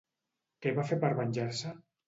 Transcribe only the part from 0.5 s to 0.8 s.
Què